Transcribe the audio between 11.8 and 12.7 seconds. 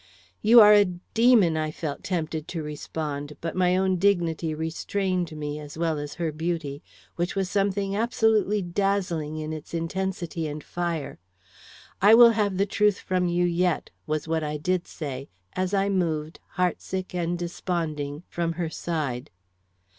"I will have the